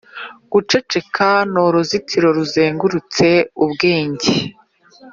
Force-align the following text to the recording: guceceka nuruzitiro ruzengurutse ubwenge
guceceka 0.51 1.27
nuruzitiro 1.51 2.27
ruzengurutse 2.37 3.27
ubwenge 3.63 4.31